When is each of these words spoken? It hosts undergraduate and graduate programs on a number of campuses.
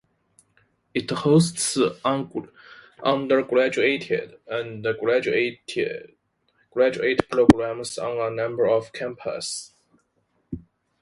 It 0.95 1.11
hosts 1.11 1.77
undergraduate 3.03 4.09
and 4.47 4.83
graduate 4.83 7.29
programs 7.29 7.99
on 7.99 8.17
a 8.17 8.31
number 8.35 8.65
of 8.65 8.91
campuses. 8.93 9.73